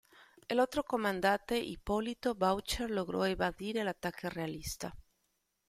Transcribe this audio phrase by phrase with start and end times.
[0.47, 4.95] El otro comandante, Hipólito Bouchard, logró evadir el ataque realista.